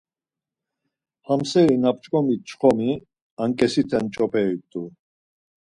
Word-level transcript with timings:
Ham 1.27 1.41
seri 1.49 1.75
na 1.81 1.89
p̌ç̌ǩomit 1.95 2.41
çxomi 2.47 2.91
anǩesiten 3.41 4.05
ç̌operi 4.13 4.55
t̆u. 4.69 4.81